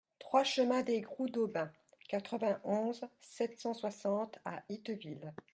[0.17, 1.71] trois chemin des Grous d'Aubin,
[2.09, 5.31] quatre-vingt-onze, sept cent soixante à Itteville